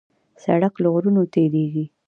سړک 0.43 0.73
له 0.83 0.87
غرونو 0.93 1.21
تېرېږي. 1.33 1.85